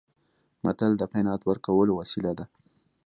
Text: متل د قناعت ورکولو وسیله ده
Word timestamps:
متل 0.63 0.91
د 0.97 1.01
قناعت 1.13 1.41
ورکولو 1.45 1.91
وسیله 1.99 2.31
ده 2.37 2.45